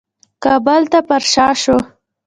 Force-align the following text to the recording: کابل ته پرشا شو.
کابل 0.43 0.81
ته 0.91 0.99
پرشا 1.07 1.47
شو. 1.61 1.77